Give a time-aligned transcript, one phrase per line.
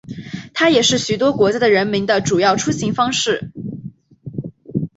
[0.55, 3.51] 它也是许多国家的人们的主要出行方式。